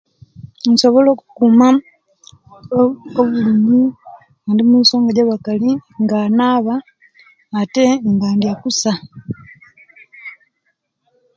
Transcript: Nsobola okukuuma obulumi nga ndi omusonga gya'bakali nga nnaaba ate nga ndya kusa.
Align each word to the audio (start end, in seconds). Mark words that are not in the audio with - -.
Nsobola 0.71 1.07
okukuuma 1.11 1.67
obulumi 3.19 3.81
nga 4.47 4.51
ndi 4.53 4.61
omusonga 4.65 5.09
gya'bakali 5.15 5.71
nga 6.01 6.19
nnaaba 6.29 6.75
ate 7.61 7.85
nga 8.11 8.27
ndya 8.35 8.53
kusa. 8.61 8.93